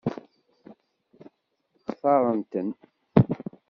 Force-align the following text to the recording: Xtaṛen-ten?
Xtaṛen-ten? 1.85 2.69